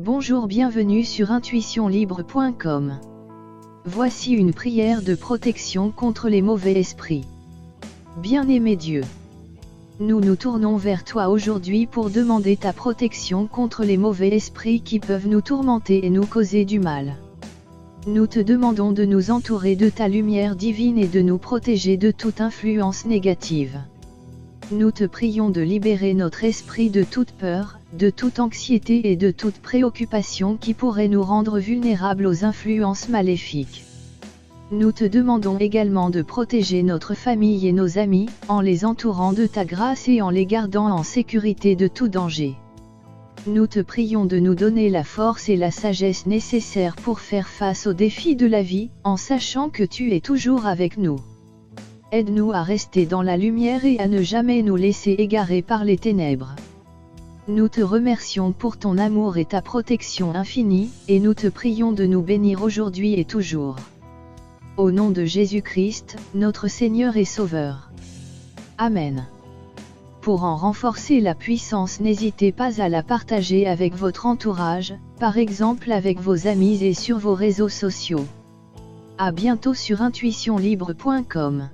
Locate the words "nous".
9.98-10.20, 10.20-10.36, 15.26-15.40, 16.10-16.26, 18.06-18.28, 19.04-19.32, 21.22-21.38, 24.70-24.92, 31.08-31.22, 34.70-34.92, 43.46-43.66, 44.38-44.54, 50.98-51.16, 54.60-54.76, 57.48-57.70, 61.18-61.32, 62.04-62.20